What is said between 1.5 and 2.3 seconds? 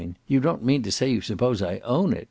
I own it!"